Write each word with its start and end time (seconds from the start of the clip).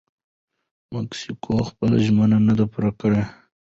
مکسیکو 0.93 1.57
خپلې 1.69 1.97
ژمنې 2.05 2.39
نه 2.47 2.53
دي 2.57 2.65
پوره 2.71 2.91
کړي. 2.99 3.21